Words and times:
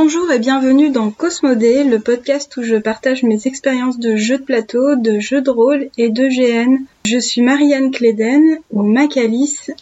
Bonjour 0.00 0.30
et 0.30 0.38
bienvenue 0.38 0.90
dans 0.90 1.10
Cosmodé, 1.10 1.82
le 1.82 1.98
podcast 1.98 2.56
où 2.56 2.62
je 2.62 2.76
partage 2.76 3.24
mes 3.24 3.48
expériences 3.48 3.98
de 3.98 4.14
jeux 4.14 4.38
de 4.38 4.44
plateau, 4.44 4.94
de 4.94 5.18
jeux 5.18 5.40
de 5.40 5.50
rôle 5.50 5.88
et 5.98 6.08
de 6.08 6.28
GN. 6.28 6.84
Je 7.04 7.18
suis 7.18 7.42
Marianne 7.42 7.90
Cléden 7.90 8.58
ou 8.70 8.84
Macalis 8.84 9.72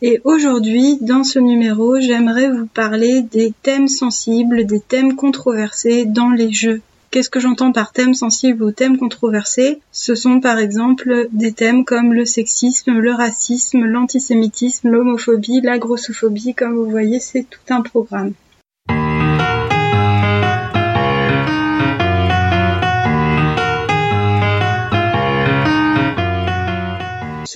et 0.00 0.22
aujourd'hui, 0.24 0.96
dans 1.02 1.24
ce 1.24 1.38
numéro, 1.38 2.00
j'aimerais 2.00 2.50
vous 2.50 2.64
parler 2.64 3.20
des 3.20 3.52
thèmes 3.62 3.86
sensibles, 3.86 4.64
des 4.64 4.80
thèmes 4.80 5.14
controversés 5.14 6.06
dans 6.06 6.30
les 6.30 6.54
jeux. 6.54 6.80
Qu'est-ce 7.10 7.28
que 7.28 7.38
j'entends 7.38 7.72
par 7.72 7.92
thème 7.92 8.14
sensible 8.14 8.62
ou 8.62 8.70
thème 8.70 8.96
controversé 8.96 9.80
Ce 9.92 10.14
sont 10.14 10.40
par 10.40 10.58
exemple 10.58 11.28
des 11.32 11.52
thèmes 11.52 11.84
comme 11.84 12.14
le 12.14 12.24
sexisme, 12.24 12.92
le 12.92 13.12
racisme, 13.12 13.84
l'antisémitisme, 13.84 14.88
l'homophobie, 14.88 15.60
la 15.60 15.76
grossophobie. 15.76 16.54
Comme 16.54 16.76
vous 16.76 16.88
voyez, 16.88 17.20
c'est 17.20 17.44
tout 17.44 17.60
un 17.68 17.82
programme. 17.82 18.32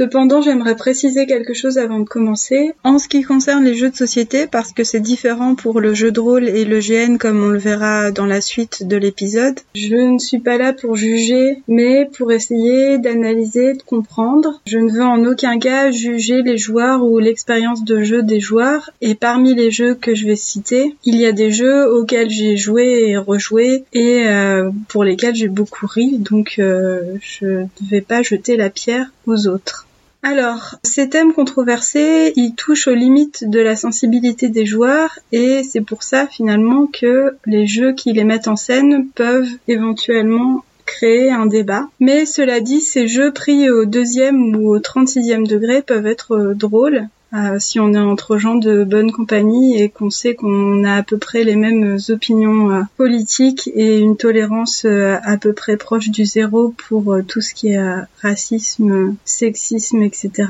Cependant, 0.00 0.40
j'aimerais 0.40 0.76
préciser 0.76 1.26
quelque 1.26 1.52
chose 1.52 1.76
avant 1.76 1.98
de 1.98 2.08
commencer. 2.08 2.72
En 2.84 2.98
ce 2.98 3.06
qui 3.06 3.20
concerne 3.20 3.66
les 3.66 3.74
jeux 3.74 3.90
de 3.90 3.96
société, 3.96 4.46
parce 4.46 4.72
que 4.72 4.82
c'est 4.82 4.98
différent 4.98 5.54
pour 5.54 5.78
le 5.78 5.92
jeu 5.92 6.10
de 6.10 6.18
rôle 6.18 6.48
et 6.48 6.64
le 6.64 6.78
GN 6.78 7.18
comme 7.18 7.44
on 7.44 7.48
le 7.48 7.58
verra 7.58 8.10
dans 8.10 8.24
la 8.24 8.40
suite 8.40 8.88
de 8.88 8.96
l'épisode, 8.96 9.60
je 9.74 9.96
ne 9.96 10.18
suis 10.18 10.38
pas 10.38 10.56
là 10.56 10.72
pour 10.72 10.96
juger, 10.96 11.58
mais 11.68 12.08
pour 12.16 12.32
essayer 12.32 12.96
d'analyser, 12.96 13.74
de 13.74 13.82
comprendre. 13.82 14.62
Je 14.64 14.78
ne 14.78 14.90
veux 14.90 15.04
en 15.04 15.22
aucun 15.26 15.58
cas 15.58 15.90
juger 15.90 16.40
les 16.40 16.56
joueurs 16.56 17.04
ou 17.04 17.18
l'expérience 17.18 17.84
de 17.84 18.02
jeu 18.02 18.22
des 18.22 18.40
joueurs. 18.40 18.88
Et 19.02 19.14
parmi 19.14 19.54
les 19.54 19.70
jeux 19.70 19.94
que 19.94 20.14
je 20.14 20.24
vais 20.24 20.34
citer, 20.34 20.96
il 21.04 21.16
y 21.16 21.26
a 21.26 21.32
des 21.32 21.50
jeux 21.50 21.86
auxquels 21.86 22.30
j'ai 22.30 22.56
joué 22.56 23.10
et 23.10 23.18
rejoué 23.18 23.84
et 23.92 24.26
euh, 24.26 24.70
pour 24.88 25.04
lesquels 25.04 25.34
j'ai 25.34 25.48
beaucoup 25.48 25.86
ri, 25.86 26.16
donc 26.16 26.54
euh, 26.58 27.02
je 27.20 27.44
ne 27.44 27.90
vais 27.90 28.00
pas 28.00 28.22
jeter 28.22 28.56
la 28.56 28.70
pierre 28.70 29.12
aux 29.26 29.46
autres. 29.46 29.88
Alors, 30.22 30.76
ces 30.82 31.08
thèmes 31.08 31.32
controversés, 31.32 32.32
ils 32.36 32.54
touchent 32.54 32.88
aux 32.88 32.94
limites 32.94 33.48
de 33.48 33.58
la 33.58 33.74
sensibilité 33.74 34.48
des 34.50 34.66
joueurs 34.66 35.18
et 35.32 35.62
c'est 35.64 35.80
pour 35.80 36.02
ça 36.02 36.26
finalement 36.26 36.86
que 36.86 37.36
les 37.46 37.66
jeux 37.66 37.94
qui 37.94 38.12
les 38.12 38.24
mettent 38.24 38.48
en 38.48 38.56
scène 38.56 39.08
peuvent 39.14 39.48
éventuellement 39.66 40.62
créer 40.84 41.30
un 41.30 41.46
débat. 41.46 41.88
Mais 42.00 42.26
cela 42.26 42.60
dit, 42.60 42.80
ces 42.80 43.08
jeux 43.08 43.32
pris 43.32 43.70
au 43.70 43.86
deuxième 43.86 44.54
ou 44.56 44.74
au 44.74 44.78
36e 44.78 45.46
degré 45.46 45.80
peuvent 45.80 46.06
être 46.06 46.52
drôles 46.54 47.08
euh, 47.32 47.58
si 47.60 47.78
on 47.78 47.92
est 47.92 47.98
entre 47.98 48.38
gens 48.38 48.56
de 48.56 48.82
bonne 48.82 49.12
compagnie 49.12 49.80
et 49.80 49.88
qu'on 49.88 50.10
sait 50.10 50.34
qu'on 50.34 50.82
a 50.82 50.96
à 50.96 51.02
peu 51.02 51.16
près 51.16 51.44
les 51.44 51.54
mêmes 51.54 51.98
opinions 52.08 52.72
euh, 52.72 52.82
politiques 52.96 53.70
et 53.74 53.98
une 53.98 54.16
tolérance 54.16 54.84
euh, 54.84 55.16
à 55.22 55.36
peu 55.36 55.52
près 55.52 55.76
proche 55.76 56.08
du 56.08 56.24
zéro 56.24 56.74
pour 56.88 57.16
tout 57.28 57.40
ce 57.40 57.54
qui 57.54 57.68
est 57.68 57.80
racisme, 58.20 59.14
sexisme, 59.24 60.02
etc. 60.02 60.48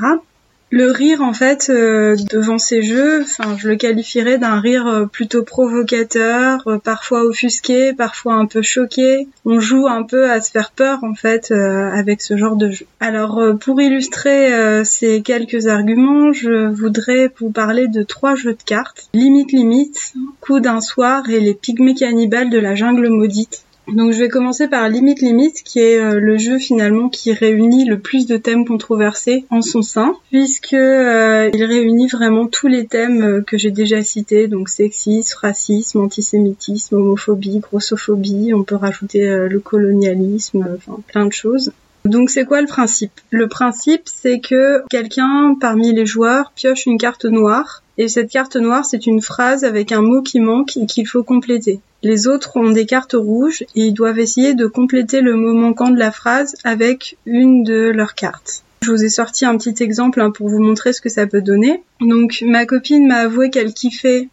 Le 0.73 0.89
rire, 0.89 1.21
en 1.21 1.33
fait, 1.33 1.69
euh, 1.69 2.15
devant 2.31 2.57
ces 2.57 2.81
jeux, 2.81 3.23
enfin, 3.23 3.57
je 3.57 3.67
le 3.67 3.75
qualifierais 3.75 4.37
d'un 4.37 4.61
rire 4.61 4.87
euh, 4.87 5.05
plutôt 5.05 5.43
provocateur, 5.43 6.65
euh, 6.65 6.77
parfois 6.77 7.25
offusqué, 7.25 7.91
parfois 7.91 8.35
un 8.35 8.45
peu 8.45 8.61
choqué. 8.61 9.27
On 9.43 9.59
joue 9.59 9.89
un 9.89 10.03
peu 10.03 10.31
à 10.31 10.39
se 10.39 10.49
faire 10.49 10.71
peur, 10.71 11.03
en 11.03 11.13
fait, 11.13 11.51
avec 11.51 12.21
ce 12.21 12.37
genre 12.37 12.55
de 12.55 12.71
jeu. 12.71 12.85
Alors, 13.01 13.41
pour 13.59 13.81
illustrer 13.81 14.83
ces 14.85 15.21
quelques 15.21 15.67
arguments, 15.67 16.31
je 16.31 16.69
voudrais 16.69 17.31
vous 17.39 17.49
parler 17.49 17.87
de 17.87 18.03
trois 18.03 18.35
jeux 18.35 18.53
de 18.53 18.63
cartes. 18.63 19.09
Limite 19.13 19.51
Limite, 19.51 20.13
Coup 20.39 20.61
d'un 20.61 20.79
soir 20.79 21.29
et 21.29 21.41
les 21.41 21.53
pygmées 21.53 21.95
cannibales 21.95 22.49
de 22.49 22.59
la 22.59 22.75
jungle 22.75 23.09
maudite. 23.09 23.65
Donc 23.91 24.13
je 24.13 24.19
vais 24.19 24.29
commencer 24.29 24.69
par 24.69 24.87
Limite 24.87 25.21
Limite, 25.21 25.63
qui 25.63 25.79
est 25.79 25.99
euh, 25.99 26.19
le 26.19 26.37
jeu 26.37 26.59
finalement 26.59 27.09
qui 27.09 27.33
réunit 27.33 27.83
le 27.85 27.99
plus 27.99 28.25
de 28.25 28.37
thèmes 28.37 28.65
controversés 28.65 29.45
en 29.49 29.61
son 29.61 29.81
sein, 29.81 30.15
puisque 30.29 30.73
euh, 30.73 31.49
il 31.53 31.63
réunit 31.63 32.07
vraiment 32.07 32.47
tous 32.47 32.67
les 32.67 32.87
thèmes 32.87 33.21
euh, 33.21 33.41
que 33.41 33.57
j'ai 33.57 33.71
déjà 33.71 34.01
cités, 34.01 34.47
donc 34.47 34.69
sexisme, 34.69 35.37
racisme, 35.41 35.99
antisémitisme, 35.99 36.95
homophobie, 36.95 37.59
grossophobie, 37.59 38.53
on 38.53 38.63
peut 38.63 38.75
rajouter 38.75 39.27
le 39.49 39.59
colonialisme, 39.59 40.65
enfin 40.77 40.99
plein 41.07 41.25
de 41.25 41.33
choses. 41.33 41.73
Donc 42.05 42.29
c'est 42.29 42.45
quoi 42.45 42.61
le 42.61 42.67
principe? 42.67 43.11
Le 43.29 43.47
principe 43.47 44.03
c'est 44.05 44.39
que 44.39 44.83
quelqu'un 44.89 45.55
parmi 45.59 45.93
les 45.93 46.05
joueurs 46.05 46.51
pioche 46.55 46.85
une 46.85 46.97
carte 46.97 47.25
noire 47.25 47.83
et 48.01 48.07
cette 48.07 48.31
carte 48.31 48.55
noire 48.55 48.83
c'est 48.83 49.05
une 49.05 49.21
phrase 49.21 49.63
avec 49.63 49.91
un 49.91 50.01
mot 50.01 50.23
qui 50.23 50.39
manque 50.39 50.75
et 50.75 50.87
qu'il 50.87 51.07
faut 51.07 51.23
compléter. 51.23 51.81
Les 52.01 52.27
autres 52.27 52.57
ont 52.57 52.71
des 52.71 52.87
cartes 52.87 53.13
rouges 53.13 53.61
et 53.75 53.85
ils 53.85 53.93
doivent 53.93 54.17
essayer 54.17 54.55
de 54.55 54.65
compléter 54.65 55.21
le 55.21 55.35
mot 55.35 55.53
manquant 55.53 55.91
de 55.91 55.99
la 55.99 56.11
phrase 56.11 56.55
avec 56.63 57.17
une 57.27 57.63
de 57.63 57.91
leurs 57.91 58.15
cartes. 58.15 58.63
Je 58.81 58.89
vous 58.89 59.03
ai 59.03 59.09
sorti 59.09 59.45
un 59.45 59.55
petit 59.55 59.83
exemple 59.83 60.19
hein, 60.19 60.31
pour 60.31 60.49
vous 60.49 60.57
montrer 60.57 60.93
ce 60.93 61.01
que 61.01 61.09
ça 61.09 61.27
peut 61.27 61.43
donner. 61.43 61.83
Donc 61.99 62.43
ma 62.43 62.65
copine 62.65 63.07
m'a 63.07 63.17
avoué 63.17 63.51
qu'elle 63.51 63.71
kiffait 63.71 64.29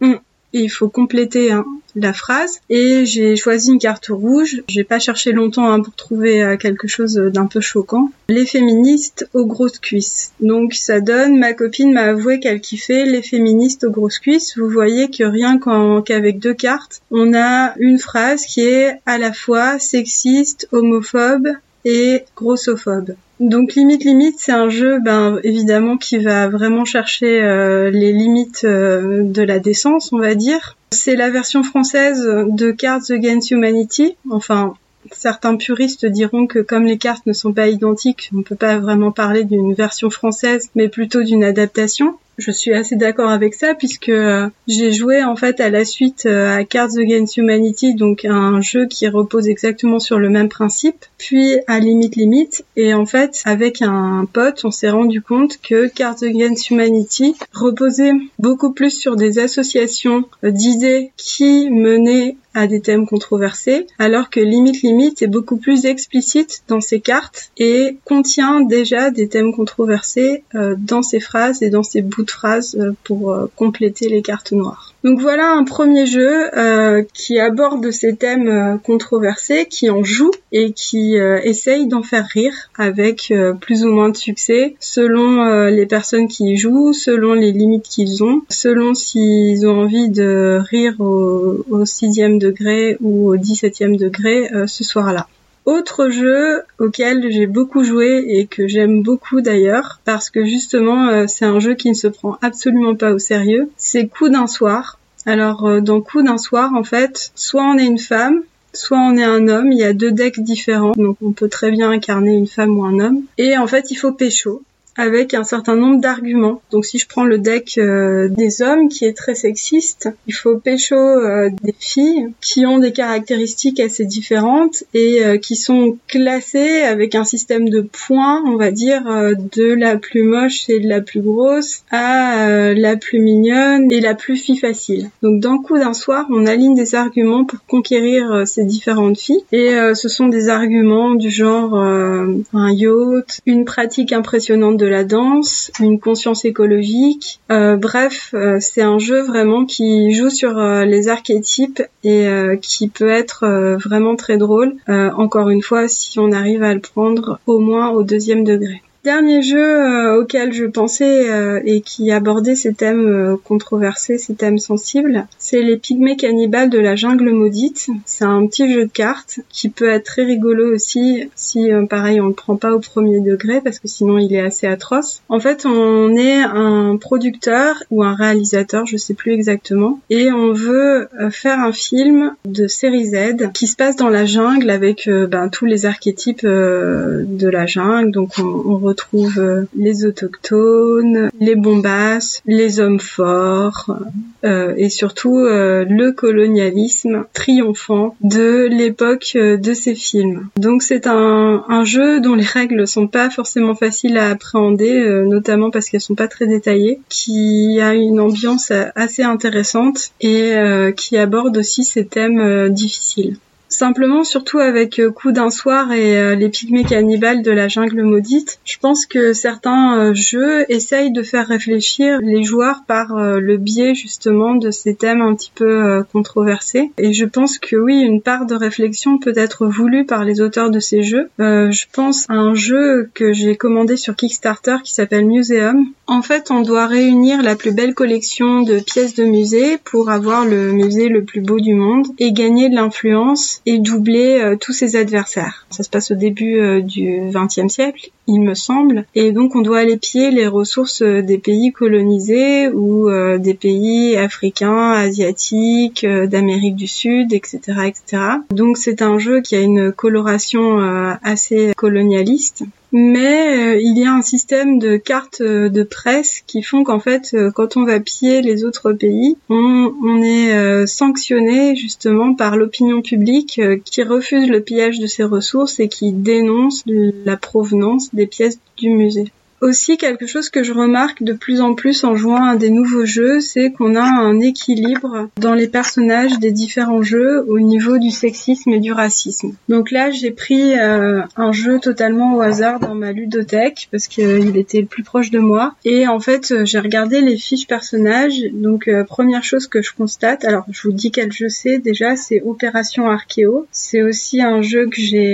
hum, 0.00 0.18
il 0.60 0.70
faut 0.70 0.88
compléter 0.88 1.52
hein, 1.52 1.64
la 1.96 2.12
phrase. 2.12 2.60
Et 2.70 3.06
j'ai 3.06 3.36
choisi 3.36 3.70
une 3.70 3.78
carte 3.78 4.06
rouge. 4.08 4.62
J'ai 4.68 4.84
pas 4.84 4.98
cherché 4.98 5.32
longtemps 5.32 5.70
hein, 5.70 5.80
pour 5.80 5.94
trouver 5.94 6.42
euh, 6.42 6.56
quelque 6.56 6.88
chose 6.88 7.14
d'un 7.14 7.46
peu 7.46 7.60
choquant. 7.60 8.10
Les 8.28 8.46
féministes 8.46 9.28
aux 9.34 9.46
grosses 9.46 9.78
cuisses. 9.78 10.32
Donc 10.40 10.74
ça 10.74 11.00
donne, 11.00 11.38
ma 11.38 11.52
copine 11.52 11.92
m'a 11.92 12.02
avoué 12.02 12.40
qu'elle 12.40 12.60
kiffait 12.60 13.04
les 13.04 13.22
féministes 13.22 13.84
aux 13.84 13.90
grosses 13.90 14.18
cuisses. 14.18 14.56
Vous 14.58 14.68
voyez 14.68 15.10
que 15.10 15.24
rien 15.24 15.58
qu'avec 16.04 16.38
deux 16.38 16.54
cartes, 16.54 17.02
on 17.10 17.34
a 17.34 17.74
une 17.78 17.98
phrase 17.98 18.46
qui 18.46 18.62
est 18.62 19.00
à 19.06 19.18
la 19.18 19.32
fois 19.32 19.78
sexiste, 19.78 20.68
homophobe 20.72 21.48
et 21.84 22.24
grossophobe. 22.36 23.14
Donc 23.40 23.74
limite 23.74 24.04
limite, 24.04 24.36
c'est 24.38 24.52
un 24.52 24.68
jeu, 24.68 25.00
ben 25.00 25.38
évidemment, 25.42 25.96
qui 25.96 26.18
va 26.18 26.48
vraiment 26.48 26.84
chercher 26.84 27.42
euh, 27.42 27.90
les 27.90 28.12
limites 28.12 28.64
euh, 28.64 29.24
de 29.24 29.42
la 29.42 29.58
décence, 29.58 30.12
on 30.12 30.18
va 30.18 30.34
dire. 30.34 30.76
C'est 30.92 31.16
la 31.16 31.30
version 31.30 31.62
française 31.62 32.24
de 32.24 32.70
Cards 32.70 33.10
Against 33.10 33.50
Humanity. 33.50 34.16
Enfin, 34.30 34.74
certains 35.10 35.56
puristes 35.56 36.06
diront 36.06 36.46
que 36.46 36.60
comme 36.60 36.84
les 36.84 36.98
cartes 36.98 37.26
ne 37.26 37.32
sont 37.32 37.52
pas 37.52 37.68
identiques, 37.68 38.30
on 38.32 38.38
ne 38.38 38.42
peut 38.42 38.54
pas 38.54 38.78
vraiment 38.78 39.10
parler 39.10 39.44
d'une 39.44 39.74
version 39.74 40.10
française, 40.10 40.70
mais 40.74 40.88
plutôt 40.88 41.22
d'une 41.22 41.44
adaptation 41.44 42.16
je 42.38 42.50
suis 42.50 42.72
assez 42.72 42.96
d'accord 42.96 43.30
avec 43.30 43.54
ça 43.54 43.74
puisque 43.74 44.08
euh, 44.08 44.48
j'ai 44.66 44.92
joué 44.92 45.22
en 45.22 45.36
fait 45.36 45.60
à 45.60 45.70
la 45.70 45.84
suite 45.84 46.26
euh, 46.26 46.56
à 46.56 46.64
Cards 46.64 46.96
Against 46.98 47.36
Humanity, 47.36 47.94
donc 47.94 48.24
un 48.24 48.60
jeu 48.60 48.86
qui 48.86 49.08
repose 49.08 49.48
exactement 49.48 49.98
sur 49.98 50.18
le 50.18 50.30
même 50.30 50.48
principe, 50.48 51.04
puis 51.18 51.58
à 51.66 51.78
Limite 51.78 52.16
Limite 52.16 52.64
et 52.76 52.94
en 52.94 53.06
fait 53.06 53.42
avec 53.44 53.82
un 53.82 54.26
pote 54.32 54.64
on 54.64 54.70
s'est 54.70 54.90
rendu 54.90 55.22
compte 55.22 55.58
que 55.60 55.88
Cards 55.88 56.22
Against 56.22 56.70
Humanity 56.70 57.34
reposait 57.52 58.12
beaucoup 58.38 58.72
plus 58.72 58.90
sur 58.90 59.16
des 59.16 59.38
associations 59.38 60.24
euh, 60.44 60.50
d'idées 60.50 61.12
qui 61.16 61.70
menaient 61.70 62.36
à 62.54 62.66
des 62.66 62.80
thèmes 62.80 63.06
controversés, 63.06 63.86
alors 63.98 64.30
que 64.30 64.40
Limite 64.40 64.82
Limite 64.82 65.22
est 65.22 65.28
beaucoup 65.28 65.56
plus 65.56 65.84
explicite 65.84 66.62
dans 66.68 66.80
ses 66.80 67.00
cartes 67.00 67.50
et 67.58 67.98
contient 68.04 68.60
déjà 68.60 69.10
des 69.10 69.28
thèmes 69.28 69.52
controversés 69.52 70.44
dans 70.78 71.02
ses 71.02 71.20
phrases 71.20 71.62
et 71.62 71.70
dans 71.70 71.82
ses 71.82 72.02
bouts 72.02 72.24
de 72.24 72.30
phrases 72.30 72.76
euh, 72.76 72.92
pour 73.04 73.32
euh, 73.32 73.50
compléter 73.56 74.08
les 74.08 74.22
cartes 74.22 74.52
noires. 74.52 74.93
Donc 75.04 75.20
voilà 75.20 75.52
un 75.52 75.64
premier 75.64 76.06
jeu 76.06 76.48
euh, 76.56 77.02
qui 77.12 77.38
aborde 77.38 77.90
ces 77.90 78.16
thèmes 78.16 78.80
controversés, 78.82 79.66
qui 79.66 79.90
en 79.90 80.02
joue 80.02 80.30
et 80.50 80.72
qui 80.72 81.16
essaye 81.16 81.86
d'en 81.86 82.02
faire 82.02 82.26
rire 82.26 82.70
avec 82.76 83.32
plus 83.60 83.84
ou 83.84 83.90
moins 83.90 84.08
de 84.08 84.16
succès 84.16 84.76
selon 84.80 85.66
les 85.66 85.86
personnes 85.86 86.26
qui 86.26 86.52
y 86.52 86.56
jouent, 86.56 86.92
selon 86.92 87.34
les 87.34 87.52
limites 87.52 87.84
qu'ils 87.84 88.24
ont, 88.24 88.42
selon 88.48 88.94
s'ils 88.94 89.66
ont 89.66 89.82
envie 89.82 90.08
de 90.08 90.58
rire 90.70 90.94
au, 91.00 91.64
au 91.68 91.84
sixième 91.84 92.38
degré 92.38 92.96
ou 93.02 93.28
au 93.28 93.36
dix-septième 93.36 93.96
degré 93.96 94.48
ce 94.66 94.84
soir-là. 94.84 95.28
Autre 95.64 96.10
jeu 96.10 96.62
auquel 96.78 97.30
j'ai 97.30 97.46
beaucoup 97.46 97.84
joué 97.84 98.22
et 98.28 98.46
que 98.46 98.68
j'aime 98.68 99.02
beaucoup 99.02 99.40
d'ailleurs, 99.40 100.00
parce 100.04 100.28
que 100.28 100.44
justement 100.44 101.08
euh, 101.08 101.24
c'est 101.26 101.46
un 101.46 101.58
jeu 101.58 101.74
qui 101.74 101.88
ne 101.88 101.94
se 101.94 102.06
prend 102.06 102.36
absolument 102.42 102.94
pas 102.94 103.12
au 103.12 103.18
sérieux, 103.18 103.70
c'est 103.78 104.06
Coup 104.06 104.28
d'un 104.28 104.46
soir. 104.46 104.98
Alors 105.24 105.66
euh, 105.66 105.80
dans 105.80 106.02
Coup 106.02 106.22
d'un 106.22 106.36
soir 106.36 106.74
en 106.74 106.84
fait, 106.84 107.32
soit 107.34 107.64
on 107.64 107.78
est 107.78 107.86
une 107.86 107.98
femme, 107.98 108.42
soit 108.74 108.98
on 108.98 109.16
est 109.16 109.24
un 109.24 109.48
homme, 109.48 109.72
il 109.72 109.78
y 109.78 109.84
a 109.84 109.94
deux 109.94 110.12
decks 110.12 110.40
différents, 110.40 110.92
donc 110.96 111.16
on 111.22 111.32
peut 111.32 111.48
très 111.48 111.70
bien 111.70 111.90
incarner 111.90 112.34
une 112.34 112.46
femme 112.46 112.78
ou 112.78 112.84
un 112.84 113.00
homme, 113.00 113.22
et 113.38 113.56
en 113.56 113.66
fait 113.66 113.90
il 113.90 113.96
faut 113.96 114.12
pécho. 114.12 114.62
Avec 114.96 115.34
un 115.34 115.44
certain 115.44 115.76
nombre 115.76 116.00
d'arguments. 116.00 116.60
Donc 116.70 116.84
si 116.84 116.98
je 116.98 117.08
prends 117.08 117.24
le 117.24 117.38
deck 117.38 117.74
euh, 117.78 118.28
des 118.28 118.62
hommes 118.62 118.88
qui 118.88 119.04
est 119.04 119.16
très 119.16 119.34
sexiste, 119.34 120.08
il 120.26 120.34
faut 120.34 120.56
pécho 120.58 120.94
euh, 120.94 121.50
des 121.62 121.74
filles 121.78 122.28
qui 122.40 122.66
ont 122.66 122.78
des 122.78 122.92
caractéristiques 122.92 123.80
assez 123.80 124.04
différentes 124.04 124.84
et 124.92 125.22
qui 125.40 125.56
sont 125.56 125.98
classées 126.08 126.82
avec 126.82 127.14
un 127.14 127.24
système 127.24 127.68
de 127.68 127.80
points, 127.80 128.42
on 128.46 128.56
va 128.56 128.70
dire, 128.70 129.02
de 129.04 129.72
la 129.72 129.96
plus 129.96 130.22
moche 130.22 130.68
et 130.68 130.80
de 130.80 130.88
la 130.88 131.00
plus 131.00 131.20
grosse 131.20 131.82
à 131.90 132.74
la 132.74 132.96
plus 132.96 133.20
mignonne 133.20 133.90
et 133.90 134.00
la 134.00 134.14
plus 134.14 134.36
fille 134.36 134.58
facile. 134.58 135.10
Donc 135.22 135.40
d'un 135.40 135.58
coup 135.58 135.78
d'un 135.78 135.94
soir, 135.94 136.26
on 136.30 136.46
aligne 136.46 136.74
des 136.74 136.94
arguments 136.94 137.44
pour 137.44 137.64
conquérir 137.66 138.46
ces 138.46 138.64
différentes 138.64 139.18
filles 139.18 139.44
et 139.52 139.74
ce 139.94 140.08
sont 140.08 140.28
des 140.28 140.48
arguments 140.48 141.14
du 141.14 141.30
genre 141.30 141.74
un 141.74 142.72
yacht, 142.72 143.40
une 143.46 143.64
pratique 143.64 144.12
impressionnante 144.12 144.76
de 144.76 144.83
la 144.86 145.04
danse, 145.04 145.70
une 145.80 146.00
conscience 146.00 146.44
écologique. 146.44 147.40
Euh, 147.50 147.76
bref, 147.76 148.30
euh, 148.34 148.58
c'est 148.60 148.82
un 148.82 148.98
jeu 148.98 149.22
vraiment 149.22 149.64
qui 149.64 150.12
joue 150.12 150.30
sur 150.30 150.58
euh, 150.58 150.84
les 150.84 151.08
archétypes 151.08 151.82
et 152.02 152.26
qui 152.60 152.88
peut 152.88 153.08
être 153.08 153.46
vraiment 153.82 154.14
très 154.16 154.36
drôle. 154.36 154.74
encore 154.88 155.48
une 155.48 155.62
fois, 155.62 155.88
si 155.88 156.18
on 156.18 156.32
arrive 156.32 156.62
à 156.62 156.74
le 156.74 156.80
prendre 156.80 157.38
au 157.46 157.58
moins 157.58 157.90
au 157.90 158.02
deuxième 158.02 158.44
degré. 158.44 158.82
Dernier 159.04 159.42
jeu 159.42 159.58
euh, 159.58 160.22
auquel 160.22 160.54
je 160.54 160.64
pensais 160.64 161.28
euh, 161.28 161.60
et 161.66 161.82
qui 161.82 162.10
abordait 162.10 162.54
ces 162.54 162.72
thèmes 162.72 163.06
euh, 163.06 163.36
controversés, 163.36 164.16
ces 164.16 164.34
thèmes 164.34 164.56
sensibles, 164.56 165.26
c'est 165.38 165.60
les 165.60 165.76
pygmées 165.76 166.16
cannibales 166.16 166.70
de 166.70 166.78
la 166.78 166.96
jungle 166.96 167.30
maudite. 167.30 167.88
C'est 168.06 168.24
un 168.24 168.46
petit 168.46 168.72
jeu 168.72 168.86
de 168.86 168.90
cartes 168.90 169.40
qui 169.50 169.68
peut 169.68 169.90
être 169.90 170.04
très 170.06 170.24
rigolo 170.24 170.74
aussi 170.74 171.28
si 171.34 171.68
pareil 171.90 172.18
on 172.18 172.28
le 172.28 172.32
prend 172.32 172.56
pas 172.56 172.72
au 172.72 172.78
premier 172.78 173.20
degré 173.20 173.60
parce 173.60 173.78
que 173.78 173.88
sinon 173.88 174.16
il 174.16 174.34
est 174.34 174.40
assez 174.40 174.66
atroce. 174.66 175.20
En 175.28 175.38
fait, 175.38 175.66
on 175.66 176.16
est 176.16 176.40
un 176.40 176.96
producteur 176.96 177.82
ou 177.90 178.02
un 178.02 178.14
réalisateur, 178.14 178.86
je 178.86 178.96
sais 178.96 179.12
plus 179.12 179.32
exactement, 179.32 180.00
et 180.08 180.32
on 180.32 180.52
veut 180.52 181.08
faire 181.30 181.60
un 181.60 181.72
film 181.72 182.34
de 182.46 182.66
série 182.68 183.06
Z 183.06 183.52
qui 183.52 183.66
se 183.66 183.76
passe 183.76 183.96
dans 183.96 184.08
la 184.08 184.24
jungle 184.24 184.70
avec 184.70 185.10
ben, 185.10 185.50
tous 185.50 185.66
les 185.66 185.84
archétypes 185.84 186.46
de 186.46 187.48
la 187.48 187.66
jungle. 187.66 188.10
Donc 188.10 188.32
on, 188.38 188.42
on 188.42 188.93
retrouve 188.94 189.38
euh, 189.38 189.64
les 189.76 190.06
autochtones, 190.06 191.28
les 191.40 191.56
bombasses, 191.56 192.40
les 192.46 192.78
hommes 192.78 193.00
forts 193.00 193.96
euh, 194.44 194.72
et 194.76 194.88
surtout 194.88 195.38
euh, 195.38 195.84
le 195.88 196.12
colonialisme 196.12 197.24
triomphant 197.32 198.16
de 198.20 198.68
l'époque 198.70 199.32
de 199.34 199.74
ces 199.74 199.96
films. 199.96 200.46
Donc 200.56 200.82
c'est 200.82 201.08
un, 201.08 201.64
un, 201.68 201.84
jeu 201.84 202.20
dont 202.20 202.36
les 202.36 202.44
règles 202.44 202.86
sont 202.86 203.08
pas 203.08 203.30
forcément 203.30 203.74
faciles 203.74 204.16
à 204.16 204.30
appréhender, 204.30 205.22
notamment 205.26 205.70
parce 205.70 205.88
qu'elles 205.88 206.00
sont 206.00 206.14
pas 206.14 206.28
très 206.28 206.46
détaillées, 206.46 207.00
qui 207.08 207.80
a 207.80 207.94
une 207.94 208.20
ambiance 208.20 208.72
assez 208.94 209.22
intéressante 209.22 210.12
et 210.20 210.54
qui 210.96 211.16
aborde 211.16 211.56
aussi 211.56 211.84
ces 211.84 212.06
thèmes 212.06 212.70
difficiles. 212.70 213.36
Simplement, 213.68 214.24
surtout 214.24 214.58
avec 214.58 214.98
euh, 215.00 215.10
Coup 215.10 215.32
d'un 215.32 215.50
soir 215.50 215.90
et 215.92 216.16
euh, 216.16 216.34
les 216.34 216.48
pygmées 216.48 216.84
cannibales 216.84 217.42
de 217.42 217.50
la 217.50 217.66
jungle 217.68 218.02
maudite, 218.02 218.58
je 218.64 218.78
pense 218.78 219.06
que 219.06 219.32
certains 219.32 219.98
euh, 219.98 220.14
jeux 220.14 220.64
essayent 220.68 221.12
de 221.12 221.22
faire 221.22 221.48
réfléchir 221.48 222.20
les 222.20 222.44
joueurs 222.44 222.82
par 222.86 223.14
le 223.16 223.56
biais 223.56 223.94
justement 223.94 224.54
de 224.54 224.70
ces 224.70 224.94
thèmes 224.94 225.22
un 225.22 225.34
petit 225.34 225.52
peu 225.54 226.02
controversés. 226.12 226.90
Et 226.98 227.12
je 227.12 227.24
pense 227.24 227.58
que 227.58 227.76
oui, 227.76 228.00
une 228.00 228.22
part 228.22 228.46
de 228.46 228.54
réflexion 228.54 229.18
peut 229.18 229.32
être 229.36 229.66
voulue 229.66 230.04
par 230.04 230.24
les 230.24 230.40
auteurs 230.40 230.70
de 230.70 230.80
ces 230.80 231.02
jeux. 231.02 231.28
je 231.38 231.84
pense 231.92 232.28
à 232.28 232.34
un 232.34 232.54
jeu 232.54 233.10
que 233.14 233.32
j'ai 233.32 233.56
commandé 233.56 233.96
sur 233.96 234.14
Kickstarter 234.16 234.76
qui 234.84 234.94
s'appelle 234.94 235.26
Museum. 235.26 235.86
En 236.06 236.20
fait, 236.20 236.50
on 236.50 236.60
doit 236.60 236.86
réunir 236.86 237.42
la 237.42 237.56
plus 237.56 237.72
belle 237.72 237.94
collection 237.94 238.60
de 238.60 238.78
pièces 238.78 239.14
de 239.14 239.24
musée 239.24 239.78
pour 239.78 240.10
avoir 240.10 240.44
le 240.44 240.72
musée 240.72 241.08
le 241.08 241.24
plus 241.24 241.40
beau 241.40 241.60
du 241.60 241.74
monde 241.74 242.06
et 242.18 242.32
gagner 242.32 242.68
de 242.68 242.74
l'influence 242.74 243.62
et 243.64 243.78
doubler 243.78 244.38
euh, 244.38 244.56
tous 244.60 244.72
ses 244.74 244.96
adversaires. 244.96 245.66
Ça 245.70 245.82
se 245.82 245.88
passe 245.88 246.10
au 246.10 246.14
début 246.14 246.60
euh, 246.60 246.82
du 246.82 247.30
XXe 247.32 247.72
siècle, 247.72 248.10
il 248.26 248.40
me 248.40 248.52
semble, 248.52 249.06
et 249.14 249.32
donc 249.32 249.56
on 249.56 249.62
doit 249.62 249.78
aller 249.78 249.96
piller 249.96 250.30
les 250.30 250.46
ressources 250.46 251.00
euh, 251.00 251.22
des 251.22 251.38
pays 251.38 251.72
colonisés 251.72 252.68
ou 252.68 253.10
des 253.38 253.54
pays 253.54 254.16
africains, 254.16 254.92
asiatiques, 254.92 256.06
d'Amérique 256.06 256.76
du 256.76 256.86
Sud, 256.86 257.32
etc., 257.32 257.60
etc. 257.86 258.22
Donc 258.50 258.76
c'est 258.76 259.02
un 259.02 259.18
jeu 259.18 259.40
qui 259.40 259.56
a 259.56 259.60
une 259.60 259.92
coloration 259.92 260.78
assez 261.22 261.72
colonialiste 261.76 262.64
mais 262.96 263.74
euh, 263.74 263.80
il 263.80 263.98
y 263.98 264.04
a 264.04 264.12
un 264.12 264.22
système 264.22 264.78
de 264.78 264.96
cartes 264.96 265.40
euh, 265.40 265.68
de 265.68 265.82
presse 265.82 266.44
qui 266.46 266.62
font 266.62 266.84
qu'en 266.84 267.00
fait, 267.00 267.32
euh, 267.34 267.50
quand 267.50 267.76
on 267.76 267.84
va 267.84 267.98
piller 267.98 268.40
les 268.40 268.64
autres 268.64 268.92
pays, 268.92 269.36
on, 269.48 269.92
on 270.04 270.22
est 270.22 270.86
sanctionné 270.86 271.74
justement 271.74 272.34
par 272.34 272.56
l'opinion 272.56 273.02
publique 273.02 273.60
qui 273.84 274.02
refuse 274.04 274.48
le 274.48 274.60
pillage 274.60 275.00
de 275.00 275.08
ces 275.08 275.24
ressources 275.24 275.80
et 275.80 275.88
qui 275.88 276.12
dénonce 276.12 276.84
la 276.86 277.36
provenance 277.36 278.14
des 278.14 278.28
pièces 278.28 278.60
du 278.76 278.90
musée. 278.90 279.32
Aussi, 279.64 279.96
quelque 279.96 280.26
chose 280.26 280.50
que 280.50 280.62
je 280.62 280.74
remarque 280.74 281.22
de 281.22 281.32
plus 281.32 281.62
en 281.62 281.72
plus 281.72 282.04
en 282.04 282.16
jouant 282.16 282.44
à 282.44 282.56
des 282.56 282.68
nouveaux 282.68 283.06
jeux, 283.06 283.40
c'est 283.40 283.70
qu'on 283.72 283.96
a 283.96 284.02
un 284.02 284.38
équilibre 284.38 285.30
dans 285.40 285.54
les 285.54 285.68
personnages 285.68 286.38
des 286.38 286.52
différents 286.52 287.02
jeux 287.02 287.42
au 287.48 287.58
niveau 287.60 287.96
du 287.96 288.10
sexisme 288.10 288.72
et 288.72 288.78
du 288.78 288.92
racisme. 288.92 289.54
Donc 289.70 289.90
là, 289.90 290.10
j'ai 290.10 290.32
pris 290.32 290.78
euh, 290.78 291.22
un 291.36 291.52
jeu 291.52 291.80
totalement 291.80 292.36
au 292.36 292.42
hasard 292.42 292.78
dans 292.78 292.94
ma 292.94 293.12
ludothèque 293.12 293.88
parce 293.90 294.06
qu'il 294.06 294.54
était 294.58 294.82
le 294.82 294.86
plus 294.86 295.02
proche 295.02 295.30
de 295.30 295.38
moi. 295.38 295.74
Et 295.86 296.06
en 296.08 296.20
fait, 296.20 296.52
euh, 296.52 296.66
j'ai 296.66 296.80
regardé 296.80 297.22
les 297.22 297.38
fiches 297.38 297.66
personnages. 297.66 298.42
Donc, 298.52 298.86
euh, 298.86 299.02
première 299.02 299.44
chose 299.44 299.66
que 299.66 299.80
je 299.80 299.94
constate, 299.94 300.44
alors 300.44 300.66
je 300.70 300.82
vous 300.82 300.92
dis 300.92 301.10
quel 301.10 301.32
jeu 301.32 301.48
c'est 301.48 301.78
déjà, 301.78 302.16
c'est 302.16 302.42
Opération 302.42 303.08
Archeo. 303.08 303.66
C'est 303.72 304.02
aussi 304.02 304.42
un 304.42 304.60
jeu 304.60 304.90
que 304.90 305.00
j'ai 305.00 305.24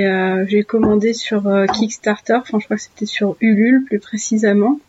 j'ai 0.47 0.63
commandé 0.63 1.15
sur 1.15 1.51
Kickstarter. 1.73 2.35
Enfin, 2.35 2.61
je 2.61 2.67
crois 2.67 2.77
que 2.77 2.83
c'était 2.85 3.07
sur 3.07 3.37
Ulule 3.41 3.83
plus 3.85 3.99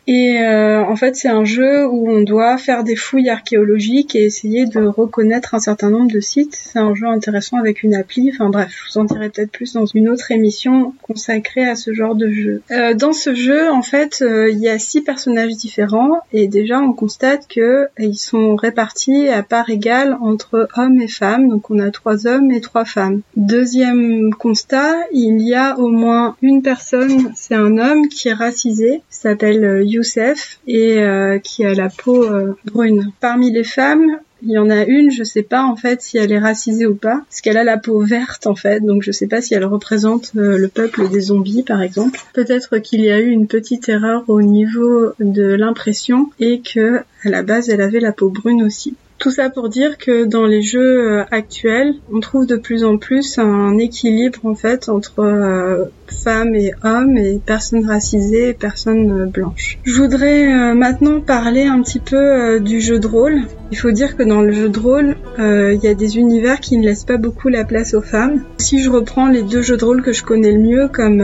et 0.06 0.40
euh, 0.40 0.82
en 0.82 0.96
fait, 0.96 1.16
c'est 1.16 1.28
un 1.28 1.44
jeu 1.44 1.86
où 1.86 2.10
on 2.10 2.22
doit 2.22 2.56
faire 2.58 2.84
des 2.84 2.96
fouilles 2.96 3.30
archéologiques 3.30 4.16
et 4.16 4.24
essayer 4.24 4.66
de 4.66 4.80
reconnaître 4.80 5.54
un 5.54 5.60
certain 5.60 5.90
nombre 5.90 6.10
de 6.10 6.20
sites. 6.20 6.54
C'est 6.54 6.78
un 6.78 6.94
jeu 6.94 7.06
intéressant 7.06 7.58
avec 7.58 7.82
une 7.82 7.94
appli. 7.94 8.30
Enfin 8.32 8.48
bref, 8.48 8.70
je 8.72 8.92
vous 8.92 9.00
en 9.00 9.04
dirai 9.04 9.28
peut-être 9.28 9.52
plus 9.52 9.74
dans 9.74 9.86
une 9.86 10.08
autre 10.08 10.30
émission 10.30 10.94
consacrée 11.02 11.68
à 11.68 11.76
ce 11.76 11.92
genre 11.92 12.14
de 12.14 12.30
jeu. 12.30 12.62
Euh, 12.70 12.94
dans 12.94 13.12
ce 13.12 13.34
jeu, 13.34 13.70
en 13.70 13.82
fait, 13.82 14.22
euh, 14.22 14.50
il 14.50 14.58
y 14.58 14.68
a 14.68 14.78
six 14.78 15.02
personnages 15.02 15.56
différents 15.56 16.20
et 16.32 16.48
déjà 16.48 16.80
on 16.80 16.92
constate 16.92 17.46
que 17.48 17.86
ils 17.98 18.16
sont 18.16 18.56
répartis 18.56 19.28
à 19.28 19.42
part 19.42 19.70
égale 19.70 20.16
entre 20.20 20.68
hommes 20.76 21.00
et 21.00 21.08
femmes. 21.08 21.48
Donc 21.48 21.70
on 21.70 21.78
a 21.78 21.90
trois 21.90 22.26
hommes 22.26 22.50
et 22.50 22.60
trois 22.60 22.84
femmes. 22.84 23.20
Deuxième 23.36 24.34
constat, 24.34 24.96
il 25.12 25.40
y 25.42 25.54
a 25.54 25.78
au 25.78 25.88
moins 25.88 26.36
une 26.42 26.62
personne, 26.62 27.32
c'est 27.34 27.54
un 27.54 27.78
homme 27.78 28.08
qui 28.08 28.28
est 28.28 28.32
racisé 28.32 29.02
s'appelle 29.22 29.64
euh, 29.64 29.84
Youssef 29.84 30.58
et 30.66 30.98
euh, 30.98 31.38
qui 31.38 31.64
a 31.64 31.74
la 31.74 31.88
peau 31.88 32.24
euh, 32.24 32.56
brune. 32.64 33.12
Parmi 33.20 33.52
les 33.52 33.64
femmes, 33.64 34.18
il 34.42 34.50
y 34.50 34.58
en 34.58 34.68
a 34.70 34.84
une, 34.84 35.12
je 35.12 35.22
sais 35.22 35.44
pas 35.44 35.62
en 35.62 35.76
fait 35.76 36.02
si 36.02 36.18
elle 36.18 36.32
est 36.32 36.38
racisée 36.38 36.86
ou 36.86 36.96
pas, 36.96 37.22
parce 37.28 37.40
qu'elle 37.40 37.56
a 37.56 37.64
la 37.64 37.78
peau 37.78 38.00
verte 38.00 38.48
en 38.48 38.56
fait, 38.56 38.80
donc 38.80 39.04
je 39.04 39.12
sais 39.12 39.28
pas 39.28 39.40
si 39.40 39.54
elle 39.54 39.64
représente 39.64 40.32
le 40.34 40.66
peuple 40.66 41.08
des 41.08 41.20
zombies 41.20 41.62
par 41.62 41.80
exemple. 41.80 42.18
Peut-être 42.32 42.78
qu'il 42.78 43.02
y 43.02 43.10
a 43.12 43.20
eu 43.20 43.28
une 43.28 43.46
petite 43.46 43.88
erreur 43.88 44.24
au 44.26 44.42
niveau 44.42 45.12
de 45.20 45.54
l'impression 45.54 46.30
et 46.40 46.60
que 46.60 47.02
à 47.24 47.28
la 47.28 47.44
base 47.44 47.70
elle 47.70 47.82
avait 47.82 48.00
la 48.00 48.10
peau 48.10 48.30
brune 48.30 48.64
aussi. 48.64 48.96
Tout 49.22 49.30
ça 49.30 49.50
pour 49.50 49.68
dire 49.68 49.98
que 49.98 50.24
dans 50.24 50.46
les 50.46 50.62
jeux 50.62 51.20
actuels, 51.30 51.94
on 52.12 52.18
trouve 52.18 52.44
de 52.44 52.56
plus 52.56 52.82
en 52.82 52.98
plus 52.98 53.38
un 53.38 53.78
équilibre 53.78 54.40
en 54.44 54.56
fait 54.56 54.88
entre 54.88 55.88
femmes 56.12 56.54
et 56.54 56.72
hommes 56.82 57.16
et 57.16 57.38
personnes 57.38 57.86
racisées 57.86 58.48
et 58.48 58.52
personnes 58.52 59.26
blanches. 59.26 59.78
Je 59.84 59.94
voudrais 59.94 60.52
euh, 60.52 60.74
maintenant 60.74 61.20
parler 61.20 61.64
un 61.64 61.82
petit 61.82 62.00
peu 62.00 62.16
euh, 62.16 62.58
du 62.58 62.80
jeu 62.80 62.98
de 62.98 63.06
rôle. 63.06 63.42
Il 63.72 63.78
faut 63.78 63.90
dire 63.90 64.18
que 64.18 64.22
dans 64.22 64.42
le 64.42 64.52
jeu 64.52 64.68
de 64.68 64.78
rôle, 64.78 65.16
euh, 65.38 65.72
il 65.72 65.82
y 65.82 65.88
a 65.88 65.94
des 65.94 66.18
univers 66.18 66.60
qui 66.60 66.76
ne 66.76 66.84
laissent 66.84 67.06
pas 67.06 67.16
beaucoup 67.16 67.48
la 67.48 67.64
place 67.64 67.94
aux 67.94 68.02
femmes. 68.02 68.44
Si 68.58 68.82
je 68.82 68.90
reprends 68.90 69.28
les 69.28 69.42
deux 69.42 69.62
jeux 69.62 69.78
de 69.78 69.84
rôle 69.86 70.02
que 70.02 70.12
je 70.12 70.22
connais 70.22 70.52
le 70.52 70.58
mieux, 70.58 70.88
comme 70.88 71.22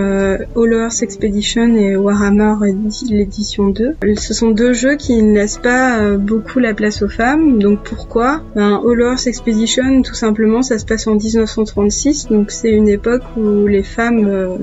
Hollow's 0.55 1.02
Expedition 1.02 1.76
et 1.76 1.95
Warhammer 1.95 2.55
l'édition 3.11 3.69
2, 3.69 3.97
ce 4.17 4.33
sont 4.33 4.50
deux 4.50 4.73
jeux 4.73 4.97
qui 4.97 5.23
ne 5.23 5.35
laissent 5.35 5.59
pas 5.59 6.17
beaucoup 6.17 6.59
la 6.59 6.73
place 6.73 7.02
aux 7.02 7.09
femmes. 7.09 7.59
Donc 7.59 7.81
pourquoi? 7.85 8.40
Ben, 8.57 8.81
Hollow's 8.83 9.26
Expedition, 9.26 10.00
tout 10.00 10.14
simplement, 10.14 10.62
ça 10.62 10.78
se 10.78 10.87
passe 10.87 11.07
en 11.07 11.17
1936, 11.17 12.28
donc 12.31 12.50
c'est 12.50 12.73
une 12.73 12.88
époque 12.88 13.25
où 13.37 13.67
les 13.67 13.83
femmes 13.83 14.59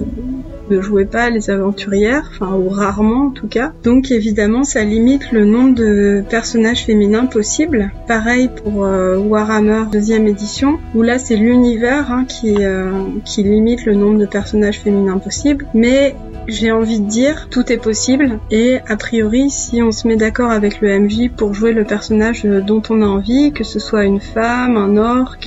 ne 0.69 0.81
jouaient 0.81 1.05
pas 1.05 1.29
les 1.29 1.49
aventurières, 1.49 2.29
enfin 2.31 2.53
ou 2.55 2.69
rarement 2.69 3.27
en 3.27 3.31
tout 3.31 3.47
cas. 3.47 3.73
Donc 3.83 4.11
évidemment 4.11 4.63
ça 4.63 4.83
limite 4.83 5.31
le 5.31 5.45
nombre 5.45 5.75
de 5.75 6.23
personnages 6.29 6.85
féminins 6.85 7.25
possibles. 7.25 7.91
Pareil 8.07 8.49
pour 8.49 8.85
euh, 8.85 9.17
Warhammer 9.17 9.83
deuxième 9.91 10.27
édition, 10.27 10.79
où 10.93 11.01
là 11.01 11.19
c'est 11.19 11.35
l'univers 11.35 12.11
hein, 12.11 12.25
qui, 12.25 12.55
euh, 12.59 12.91
qui 13.23 13.43
limite 13.43 13.85
le 13.85 13.95
nombre 13.95 14.19
de 14.19 14.25
personnages 14.25 14.79
féminins 14.79 15.17
possibles. 15.17 15.67
Mais 15.73 16.15
j'ai 16.47 16.71
envie 16.71 16.99
de 16.99 17.07
dire, 17.07 17.47
tout 17.49 17.71
est 17.71 17.77
possible. 17.77 18.39
Et 18.51 18.79
a 18.87 18.95
priori, 18.97 19.49
si 19.49 19.81
on 19.81 19.91
se 19.91 20.07
met 20.07 20.15
d'accord 20.15 20.51
avec 20.51 20.81
le 20.81 20.99
MJ 20.99 21.29
pour 21.35 21.53
jouer 21.53 21.73
le 21.73 21.83
personnage 21.83 22.43
dont 22.43 22.81
on 22.89 23.01
a 23.01 23.05
envie, 23.05 23.51
que 23.51 23.63
ce 23.63 23.79
soit 23.79 24.05
une 24.05 24.21
femme, 24.21 24.77
un 24.77 24.97
orc, 24.97 25.37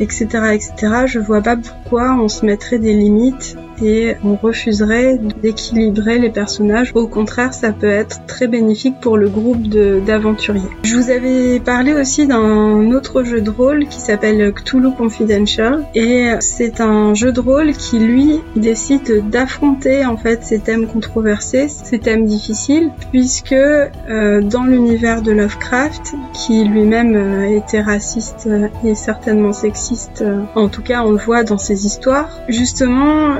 etc., 0.00 0.28
euh, 0.34 0.50
etc., 0.50 0.74
je 1.06 1.18
vois 1.18 1.40
pas 1.40 1.56
pourquoi 1.56 2.16
on 2.20 2.28
se 2.28 2.44
mettrait 2.44 2.78
des 2.78 2.92
limites 2.92 3.56
et 3.82 4.16
on 4.24 4.36
refuserait 4.36 5.18
d'équilibrer 5.42 6.18
les 6.18 6.30
personnages. 6.30 6.92
Au 6.94 7.06
contraire, 7.06 7.54
ça 7.54 7.72
peut 7.72 7.88
être 7.88 8.26
très 8.26 8.46
bénéfique 8.46 9.00
pour 9.00 9.16
le 9.16 9.28
groupe 9.28 9.62
d'aventuriers. 9.68 10.62
Je 10.84 10.96
vous 10.96 11.10
avais 11.10 11.60
parlé 11.60 11.92
aussi 11.92 12.26
d'un 12.26 12.90
autre 12.92 13.22
jeu 13.22 13.40
de 13.40 13.50
rôle 13.50 13.86
qui 13.86 14.00
s'appelle 14.00 14.52
Cthulhu 14.52 14.92
Confidential 14.92 15.84
et 15.94 16.30
c'est 16.40 16.80
un 16.80 17.14
jeu 17.14 17.32
de 17.32 17.40
rôle 17.40 17.72
qui 17.72 17.98
lui 17.98 18.40
décide 18.54 19.28
d'affronter 19.30 20.04
en 20.04 20.16
fait 20.16 20.44
ces 20.44 20.58
thèmes 20.58 20.86
controversés, 20.86 21.68
ces 21.68 21.98
thèmes 21.98 22.26
difficiles, 22.26 22.90
puisque 23.10 23.52
euh, 23.52 24.40
dans 24.40 24.64
l'univers 24.64 25.22
de 25.22 25.32
Lovecraft, 25.32 26.14
qui 26.32 26.64
lui-même 26.64 27.14
euh, 27.14 27.56
était 27.56 27.80
raciste 27.80 28.48
et 28.84 28.94
certainement 28.94 29.52
sexiste, 29.52 30.22
euh, 30.22 30.42
en 30.54 30.68
tout 30.68 30.82
cas 30.82 31.02
on 31.02 31.12
le 31.12 31.18
voit 31.18 31.44
dans 31.44 31.58
ses 31.58 31.86
histoires, 31.86 32.30
justement 32.48 33.34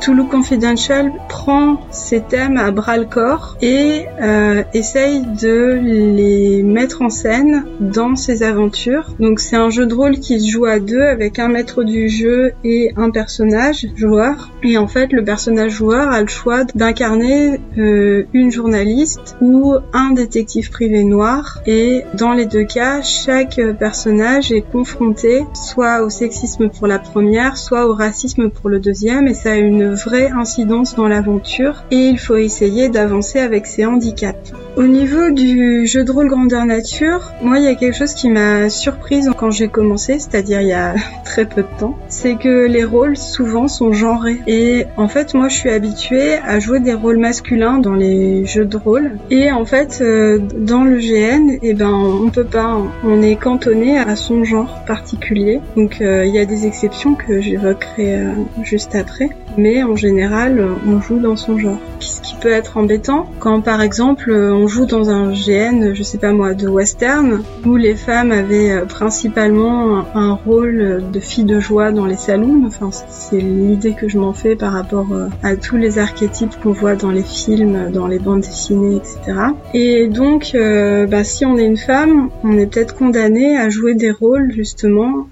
Toulouse 0.00 0.28
Confidential 0.30 1.12
prend 1.28 1.80
ces 1.90 2.20
thèmes 2.20 2.56
à 2.56 2.70
bras 2.70 2.96
le 2.96 3.04
corps 3.04 3.56
et 3.60 4.06
euh, 4.20 4.62
essaye 4.72 5.22
de 5.22 5.78
les 5.82 6.62
mettre 6.62 7.02
en 7.02 7.10
scène 7.10 7.64
dans 7.80 8.16
ses 8.16 8.42
aventures. 8.42 9.14
Donc 9.18 9.40
c'est 9.40 9.56
un 9.56 9.70
jeu 9.70 9.86
de 9.86 9.94
rôle 9.94 10.18
qui 10.18 10.40
se 10.40 10.50
joue 10.50 10.64
à 10.64 10.78
deux 10.78 11.02
avec 11.02 11.38
un 11.38 11.48
maître 11.48 11.84
du 11.84 12.08
jeu 12.08 12.52
et 12.64 12.92
un 12.96 13.10
personnage 13.10 13.86
joueur. 13.94 14.50
Et 14.62 14.78
en 14.78 14.86
fait 14.86 15.12
le 15.12 15.22
personnage 15.22 15.72
joueur 15.72 16.10
a 16.10 16.20
le 16.20 16.28
choix 16.28 16.64
d'incarner 16.74 17.60
euh, 17.78 18.24
une 18.32 18.50
journaliste 18.50 19.36
ou 19.40 19.74
un 19.92 20.12
détective 20.12 20.70
privé 20.70 21.04
noir. 21.04 21.60
Et 21.66 22.02
dans 22.14 22.32
les 22.32 22.46
deux 22.46 22.64
cas, 22.64 23.02
chaque 23.02 23.60
personnage 23.78 24.52
est 24.52 24.62
confronté 24.62 25.44
soit 25.54 26.02
au 26.02 26.10
sexisme 26.10 26.68
pour 26.68 26.86
la 26.86 26.98
première, 26.98 27.56
soit 27.56 27.86
au 27.86 27.94
racisme 27.94 28.50
pour 28.50 28.70
le 28.70 28.80
deuxième. 28.80 29.28
Et 29.28 29.34
ça 29.34 29.52
a 29.52 29.56
une 29.56 29.89
vraie 29.94 30.30
incidence 30.30 30.94
dans 30.94 31.08
l'aventure 31.08 31.84
et 31.90 32.08
il 32.08 32.18
faut 32.18 32.36
essayer 32.36 32.88
d'avancer 32.88 33.38
avec 33.38 33.66
ses 33.66 33.84
handicaps. 33.84 34.52
Au 34.76 34.84
niveau 34.84 35.30
du 35.30 35.86
jeu 35.86 36.04
de 36.04 36.12
rôle 36.12 36.28
grandeur 36.28 36.64
nature, 36.64 37.32
moi 37.42 37.58
il 37.58 37.64
y 37.64 37.68
a 37.68 37.74
quelque 37.74 37.96
chose 37.96 38.14
qui 38.14 38.28
m'a 38.28 38.68
surprise 38.68 39.30
quand 39.36 39.50
j'ai 39.50 39.68
commencé, 39.68 40.18
c'est-à-dire 40.18 40.60
il 40.60 40.68
y 40.68 40.72
a 40.72 40.94
très 41.24 41.44
peu 41.44 41.62
de 41.62 41.78
temps, 41.78 41.96
c'est 42.08 42.36
que 42.36 42.66
les 42.66 42.84
rôles 42.84 43.16
souvent 43.16 43.68
sont 43.68 43.92
genrés. 43.92 44.40
Et 44.46 44.86
en 44.96 45.08
fait 45.08 45.34
moi 45.34 45.48
je 45.48 45.56
suis 45.56 45.70
habituée 45.70 46.34
à 46.36 46.60
jouer 46.60 46.80
des 46.80 46.94
rôles 46.94 47.18
masculins 47.18 47.78
dans 47.78 47.94
les 47.94 48.46
jeux 48.46 48.64
de 48.64 48.76
rôle 48.76 49.18
et 49.30 49.50
en 49.50 49.64
fait 49.64 49.98
euh, 50.00 50.38
dans 50.38 50.84
le 50.84 50.98
GN, 50.98 51.58
eh 51.62 51.74
ben 51.74 51.92
on 51.92 52.30
peut 52.30 52.44
pas, 52.44 52.78
on 53.04 53.22
est 53.22 53.36
cantonné 53.36 53.98
à 53.98 54.16
son 54.16 54.44
genre 54.44 54.84
particulier. 54.86 55.60
Donc 55.76 56.00
euh, 56.00 56.24
il 56.24 56.34
y 56.34 56.38
a 56.38 56.44
des 56.44 56.66
exceptions 56.66 57.14
que 57.14 57.40
j'évoquerai 57.40 58.14
euh, 58.14 58.32
juste 58.62 58.94
après, 58.94 59.30
mais 59.56 59.79
en 59.82 59.96
général 59.96 60.64
on 60.86 61.00
joue 61.00 61.18
dans 61.18 61.36
son 61.36 61.58
genre. 61.58 61.78
Ce 62.00 62.20
qui 62.20 62.34
peut 62.36 62.50
être 62.50 62.76
embêtant 62.76 63.30
quand 63.38 63.60
par 63.60 63.82
exemple 63.82 64.32
on 64.32 64.66
joue 64.66 64.86
dans 64.86 65.10
un 65.10 65.32
GN, 65.32 65.94
je 65.94 66.02
sais 66.02 66.18
pas 66.18 66.32
moi, 66.32 66.54
de 66.54 66.68
western, 66.68 67.42
où 67.66 67.76
les 67.76 67.94
femmes 67.94 68.32
avaient 68.32 68.72
euh, 68.72 68.84
principalement 68.84 70.04
un 70.14 70.34
rôle 70.34 71.02
de 71.12 71.20
fille 71.20 71.44
de 71.44 71.60
joie 71.60 71.92
dans 71.92 72.06
les 72.06 72.16
salons. 72.16 72.62
Enfin, 72.66 72.90
c'est 73.08 73.38
l'idée 73.38 73.94
que 73.94 74.08
je 74.08 74.18
m'en 74.18 74.32
fais 74.32 74.56
par 74.56 74.72
rapport 74.72 75.12
euh, 75.12 75.28
à 75.42 75.56
tous 75.56 75.76
les 75.76 75.98
archétypes 75.98 76.54
qu'on 76.62 76.72
voit 76.72 76.96
dans 76.96 77.10
les 77.10 77.22
films, 77.22 77.90
dans 77.92 78.06
les 78.06 78.18
bandes 78.18 78.40
dessinées, 78.40 78.96
etc. 78.96 79.38
Et 79.74 80.08
donc, 80.08 80.52
euh, 80.54 81.06
bah, 81.06 81.24
si 81.24 81.44
on 81.44 81.56
est 81.56 81.66
une 81.66 81.76
femme, 81.76 82.30
on 82.44 82.56
est 82.58 82.66
peut-être 82.66 82.94
condamné 82.94 83.56
à 83.56 83.68
jouer 83.68 83.94
des 83.94 84.10
rôles 84.10 84.52
justement 84.52 85.26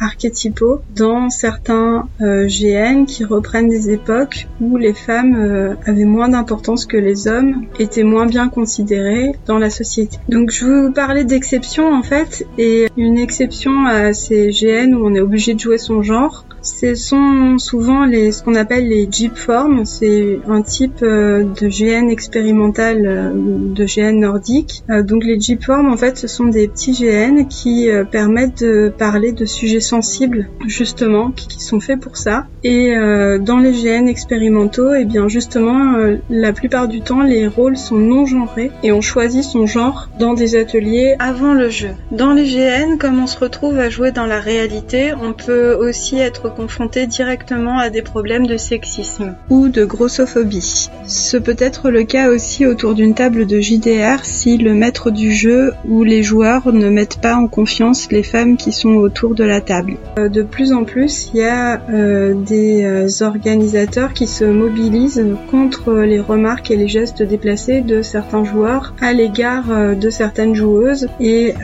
archétypaux 0.00 0.80
dans 0.94 1.30
certains 1.30 2.08
GN 2.20 3.04
qui 3.06 3.24
reprennent 3.24 3.68
des 3.68 3.92
époques 3.94 4.48
où 4.60 4.76
les 4.76 4.92
femmes 4.92 5.76
avaient 5.86 6.04
moins 6.04 6.28
d'importance 6.28 6.86
que 6.86 6.96
les 6.96 7.28
hommes, 7.28 7.64
étaient 7.78 8.02
moins 8.02 8.26
bien 8.26 8.48
considérées 8.48 9.32
dans 9.46 9.58
la 9.58 9.70
société. 9.70 10.18
Donc 10.28 10.50
je 10.50 10.66
vous 10.66 10.92
parlais 10.92 11.24
d'exception 11.24 11.92
en 11.92 12.02
fait, 12.02 12.46
et 12.58 12.88
une 12.96 13.18
exception 13.18 13.86
à 13.86 14.12
ces 14.12 14.50
GN 14.50 14.94
où 14.94 15.06
on 15.06 15.14
est 15.14 15.20
obligé 15.20 15.54
de 15.54 15.60
jouer 15.60 15.78
son 15.78 16.02
genre, 16.02 16.43
ce 16.64 16.94
sont 16.94 17.58
souvent 17.58 18.06
les, 18.06 18.32
ce 18.32 18.42
qu'on 18.42 18.54
appelle 18.54 18.88
les 18.88 19.06
Jeep 19.10 19.36
Forms. 19.36 19.84
C'est 19.84 20.40
un 20.48 20.62
type 20.62 21.02
euh, 21.02 21.44
de 21.44 21.68
GN 21.68 22.08
expérimental, 22.08 23.02
euh, 23.06 23.32
de 23.34 23.84
GN 23.84 24.18
nordique. 24.18 24.82
Euh, 24.88 25.02
donc 25.02 25.24
les 25.24 25.38
Jeep 25.38 25.62
Forms, 25.62 25.92
en 25.92 25.96
fait, 25.96 26.16
ce 26.16 26.26
sont 26.26 26.46
des 26.46 26.66
petits 26.68 26.92
GN 26.92 27.46
qui 27.48 27.88
permettent 28.10 28.62
de 28.62 28.92
parler 28.96 29.32
de 29.32 29.44
sujets 29.44 29.80
sensibles, 29.80 30.48
justement, 30.66 31.30
qui, 31.30 31.60
sont 31.60 31.80
faits 31.80 32.00
pour 32.00 32.16
ça. 32.16 32.46
Et 32.62 32.94
dans 33.40 33.58
les 33.58 33.72
GN 33.72 34.06
expérimentaux, 34.06 34.94
et 34.94 35.00
eh 35.02 35.04
bien 35.04 35.28
justement, 35.28 35.94
la 36.30 36.52
plupart 36.52 36.88
du 36.88 37.00
temps, 37.00 37.22
les 37.22 37.46
rôles 37.46 37.76
sont 37.76 37.96
non 37.96 38.26
genrés 38.26 38.70
et 38.82 38.92
on 38.92 39.00
choisit 39.00 39.42
son 39.42 39.66
genre 39.66 40.08
dans 40.18 40.34
des 40.34 40.56
ateliers 40.56 41.16
avant 41.18 41.54
le 41.54 41.68
jeu. 41.68 41.90
Dans 42.10 42.32
les 42.32 42.44
GN, 42.44 42.96
comme 42.98 43.22
on 43.22 43.26
se 43.26 43.38
retrouve 43.38 43.78
à 43.78 43.90
jouer 43.90 44.12
dans 44.12 44.26
la 44.26 44.40
réalité, 44.40 45.12
on 45.14 45.32
peut 45.32 45.74
aussi 45.74 46.18
être 46.18 46.53
confrontés 46.54 47.06
directement 47.06 47.78
à 47.78 47.90
des 47.90 48.02
problèmes 48.02 48.46
de 48.46 48.56
sexisme 48.56 49.34
ou 49.50 49.68
de 49.68 49.84
grossophobie. 49.84 50.88
Ce 51.06 51.36
peut 51.36 51.56
être 51.58 51.90
le 51.90 52.04
cas 52.04 52.30
aussi 52.30 52.66
autour 52.66 52.94
d'une 52.94 53.14
table 53.14 53.46
de 53.46 53.60
JDR 53.60 54.24
si 54.24 54.56
le 54.56 54.74
maître 54.74 55.10
du 55.10 55.32
jeu 55.32 55.72
ou 55.86 56.02
les 56.04 56.22
joueurs 56.22 56.72
ne 56.72 56.88
mettent 56.88 57.20
pas 57.20 57.34
en 57.34 57.46
confiance 57.46 58.10
les 58.10 58.22
femmes 58.22 58.56
qui 58.56 58.72
sont 58.72 58.94
autour 58.94 59.34
de 59.34 59.44
la 59.44 59.60
table. 59.60 59.96
Euh, 60.18 60.28
de 60.28 60.42
plus 60.42 60.72
en 60.72 60.84
plus, 60.84 61.30
il 61.34 61.40
y 61.40 61.44
a 61.44 61.82
euh, 61.90 62.34
des 62.34 62.84
euh, 62.84 63.08
organisateurs 63.20 64.12
qui 64.12 64.26
se 64.26 64.44
mobilisent 64.44 65.24
contre 65.50 65.92
les 65.94 66.20
remarques 66.20 66.70
et 66.70 66.76
les 66.76 66.88
gestes 66.88 67.22
déplacés 67.22 67.80
de 67.80 68.02
certains 68.02 68.44
joueurs 68.44 68.94
à 69.00 69.12
l'égard 69.12 69.64
de 69.96 70.10
certaines 70.10 70.54
joueuses 70.54 71.08
et 71.20 71.54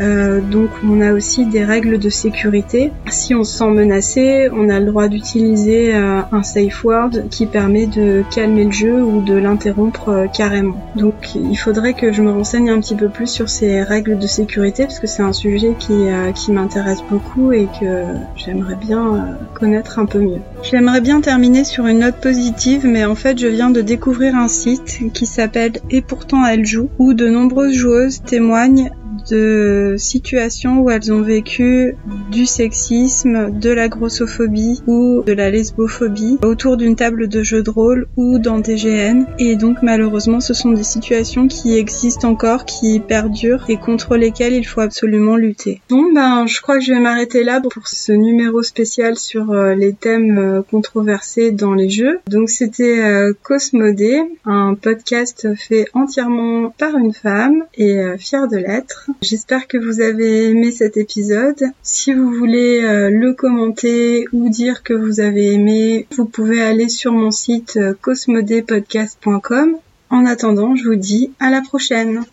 donc 0.50 0.70
on 0.87 1.00
a 1.00 1.12
aussi 1.12 1.47
des 1.47 1.64
règles 1.64 1.99
de 1.99 2.09
sécurité. 2.09 2.92
Si 3.09 3.35
on 3.35 3.44
se 3.44 3.59
sent 3.59 3.70
menacé, 3.70 4.49
on 4.52 4.68
a 4.68 4.79
le 4.80 4.87
droit 4.87 5.08
d'utiliser 5.08 5.94
euh, 5.94 6.20
un 6.32 6.42
safe 6.42 6.84
word 6.84 7.28
qui 7.30 7.46
permet 7.46 7.87
de 7.87 8.25
calmer 8.34 8.64
le 8.64 8.72
jeu 8.72 9.02
ou 9.02 9.22
de 9.22 9.34
l'interrompre 9.34 10.08
euh, 10.08 10.26
carrément. 10.26 10.76
Donc 10.96 11.34
il 11.34 11.56
faudrait 11.56 11.94
que 11.94 12.12
je 12.12 12.22
me 12.22 12.30
renseigne 12.30 12.70
un 12.70 12.80
petit 12.80 12.94
peu 12.94 13.08
plus 13.08 13.26
sur 13.26 13.49
ces 13.49 13.82
règles 13.82 14.18
de 14.18 14.26
sécurité 14.26 14.84
parce 14.84 14.99
que 14.99 15.06
c'est 15.06 15.22
un 15.22 15.32
sujet 15.32 15.75
qui, 15.78 15.92
euh, 15.92 16.32
qui 16.32 16.52
m'intéresse 16.52 17.02
beaucoup 17.08 17.52
et 17.52 17.68
que 17.80 18.04
j'aimerais 18.37 18.76
bien 18.76 19.37
connaître 19.54 19.99
un 19.99 20.06
peu 20.06 20.18
mieux. 20.18 20.40
J'aimerais 20.62 21.00
bien 21.00 21.20
terminer 21.20 21.64
sur 21.64 21.87
une 21.87 22.00
note 22.00 22.16
positive 22.16 22.87
mais 22.87 23.04
en 23.04 23.14
fait 23.14 23.38
je 23.38 23.46
viens 23.46 23.70
de 23.70 23.80
découvrir 23.80 24.34
un 24.34 24.49
site 24.49 25.12
qui 25.12 25.26
s'appelle 25.26 25.72
Et 25.90 26.02
pourtant 26.02 26.44
elle 26.44 26.64
joue 26.64 26.88
où 26.99 27.14
de 27.14 27.28
nombreuses 27.28 27.75
joueuses 27.75 28.22
témoignent 28.22 28.90
de 29.30 29.94
situations 29.96 30.80
où 30.80 30.90
elles 30.90 31.12
ont 31.12 31.22
vécu 31.22 31.94
du 32.30 32.46
sexisme, 32.46 33.50
de 33.58 33.70
la 33.70 33.88
grossophobie 33.88 34.82
ou 34.87 35.22
de 35.25 35.32
la 35.32 35.50
lesbophobie 35.50 36.38
autour 36.42 36.76
d'une 36.76 36.96
table 36.96 37.28
de 37.28 37.42
jeu 37.42 37.62
de 37.62 37.70
rôle 37.70 38.08
ou 38.16 38.38
dans 38.38 38.58
des 38.58 38.76
GN. 38.76 39.25
Et 39.38 39.56
donc 39.56 39.78
malheureusement 39.82 40.40
ce 40.40 40.54
sont 40.54 40.72
des 40.72 40.84
situations 40.84 41.49
qui 41.49 41.76
existent 41.76 42.28
encore, 42.28 42.64
qui 42.64 43.00
perdurent 43.00 43.64
et 43.68 43.76
contre 43.76 44.16
lesquelles 44.16 44.54
il 44.54 44.66
faut 44.66 44.80
absolument 44.80 45.37
lutter. 45.37 45.80
Bon 45.88 46.12
ben 46.12 46.46
je 46.46 46.60
crois 46.60 46.78
que 46.78 46.84
je 46.84 46.92
vais 46.92 47.00
m'arrêter 47.00 47.44
là 47.44 47.60
pour 47.60 47.88
ce 47.88 48.12
numéro 48.12 48.62
spécial 48.62 49.16
sur 49.16 49.52
euh, 49.52 49.75
les 49.75 49.92
thèmes 49.92 50.38
euh, 50.38 50.62
controversés 50.62 51.50
dans 51.50 51.75
les 51.75 51.90
jeux. 51.90 52.20
Donc 52.28 52.50
c'était 52.50 53.00
euh, 53.00 53.32
Cosmodé, 53.42 54.20
un 54.44 54.75
podcast 54.75 55.49
fait 55.56 55.87
entièrement 55.94 56.70
par 56.78 56.96
une 56.96 57.12
femme 57.12 57.64
et 57.76 58.00
fier 58.18 58.49
de 58.49 58.56
l'être. 58.56 59.10
J'espère 59.23 59.69
que 59.69 59.77
vous 59.77 60.00
avez 60.00 60.49
aimé 60.49 60.71
cet 60.71 60.97
épisode. 60.97 61.62
Si 61.83 62.15
vous 62.15 62.33
voulez 62.33 62.83
euh, 62.83 63.11
le 63.11 63.35
commenter 63.35 64.25
ou 64.33 64.49
dire 64.49 64.83
que 64.83 64.95
vous 64.95 65.21
avez 65.21 65.53
aimé, 65.53 66.07
vous 66.17 66.25
pouvez 66.25 66.62
aller 66.62 66.89
sur 66.89 67.12
mon 67.12 67.31
site 67.31 67.77
euh, 67.77 67.93
cosmodepodcast.com. 68.00 69.77
En 70.09 70.25
attendant, 70.25 70.75
je 70.75 70.85
vous 70.89 70.97
dis 70.97 71.33
à 71.39 71.50
la 71.50 71.61
prochaine. 71.61 72.25